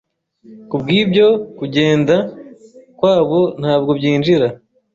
[0.69, 1.27] kubwibyo
[1.57, 2.15] kugenda
[2.97, 4.47] kwabo ntabwo byinjira